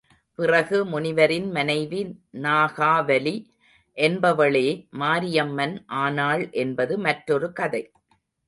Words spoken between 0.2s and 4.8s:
பிறகு முனிவரின் மனைவி நாகாவலி என்பவளே